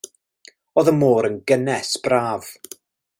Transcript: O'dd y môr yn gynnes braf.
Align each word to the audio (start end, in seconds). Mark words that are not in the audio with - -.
O'dd 0.81 0.89
y 0.93 0.93
môr 1.01 1.29
yn 1.29 1.37
gynnes 1.51 1.93
braf. 2.07 2.51